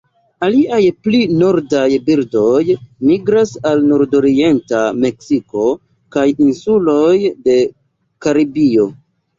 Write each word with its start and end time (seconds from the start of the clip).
Aliaj 0.45 0.77
pli 1.07 1.19
nordaj 1.41 1.83
birdoj 2.07 2.63
migras 3.11 3.53
al 3.73 3.85
nordorienta 3.93 4.83
Meksiko 5.05 5.69
kaj 6.17 6.29
insuloj 6.51 7.17
de 7.47 7.61
Karibio. 8.27 8.93